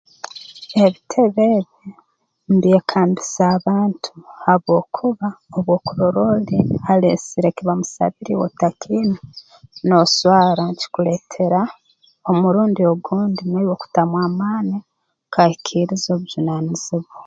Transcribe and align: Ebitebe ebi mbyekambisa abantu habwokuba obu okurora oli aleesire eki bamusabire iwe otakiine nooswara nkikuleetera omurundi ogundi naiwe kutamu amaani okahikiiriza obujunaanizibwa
Ebitebe 0.85 1.43
ebi 1.57 1.87
mbyekambisa 2.55 3.41
abantu 3.57 4.11
habwokuba 4.43 5.27
obu 5.57 5.71
okurora 5.77 6.19
oli 6.35 6.59
aleesire 6.91 7.47
eki 7.49 7.63
bamusabire 7.67 8.29
iwe 8.33 8.45
otakiine 8.49 9.17
nooswara 9.87 10.63
nkikuleetera 10.69 11.61
omurundi 12.29 12.81
ogundi 12.93 13.41
naiwe 13.45 13.75
kutamu 13.81 14.15
amaani 14.27 14.77
okahikiiriza 15.25 16.09
obujunaanizibwa 16.15 17.17